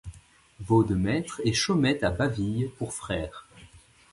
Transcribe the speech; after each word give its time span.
Vaut 0.61 0.83
de 0.83 0.95
Maistre, 0.95 1.41
et 1.45 1.53
Chaumette 1.53 2.03
a 2.03 2.09
Bâville 2.09 2.71
pour 2.79 2.91
frère; 2.91 3.47